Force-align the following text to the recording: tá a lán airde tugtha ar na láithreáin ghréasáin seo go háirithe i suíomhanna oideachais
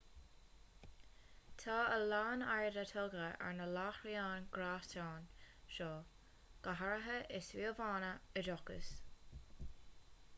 tá 1.63 1.73
a 1.97 1.97
lán 2.11 2.45
airde 2.53 2.85
tugtha 2.91 3.27
ar 3.47 3.51
na 3.59 3.67
láithreáin 3.75 4.47
ghréasáin 4.55 5.27
seo 5.75 5.91
go 6.69 6.75
háirithe 6.81 7.19
i 7.41 7.43
suíomhanna 7.49 8.11
oideachais 8.43 8.91